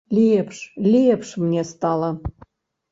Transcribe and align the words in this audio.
Лепш, 0.15 0.57
лепш 0.93 1.29
мне 1.43 1.63
стала! 1.63 2.09